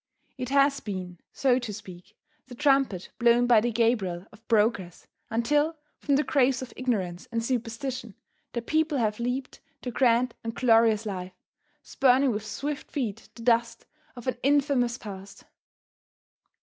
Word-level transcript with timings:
It 0.35 0.49
has 0.49 0.79
been, 0.79 1.19
so 1.31 1.59
to 1.59 1.71
speak, 1.71 2.17
the 2.47 2.55
trumpet 2.55 3.11
blown 3.19 3.45
by 3.45 3.61
the 3.61 3.69
Gabriel 3.71 4.25
of 4.31 4.47
Progress, 4.47 5.05
until, 5.29 5.77
from 5.99 6.15
the 6.15 6.23
graves 6.23 6.63
of 6.63 6.73
ignorance 6.75 7.27
and 7.31 7.45
superstition, 7.45 8.15
the 8.53 8.63
people 8.63 8.97
have 8.97 9.19
leaped 9.19 9.59
to 9.83 9.91
grand 9.91 10.33
and 10.43 10.55
glorious 10.55 11.05
life, 11.05 11.33
spurning 11.83 12.31
with 12.31 12.43
swift 12.43 12.89
feet 12.89 13.29
the 13.35 13.43
dust 13.43 13.85
of 14.15 14.25
an 14.25 14.39
infamous 14.41 14.97
past. 14.97 15.43